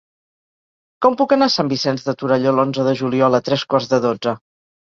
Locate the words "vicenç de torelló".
1.75-2.57